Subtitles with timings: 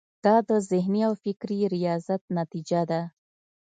[0.25, 3.01] دا د ذهني او فکري ریاضت نتیجه ده.